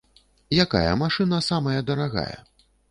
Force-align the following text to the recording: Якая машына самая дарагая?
Якая 0.63 0.91
машына 1.03 1.43
самая 1.51 1.79
дарагая? 1.93 2.37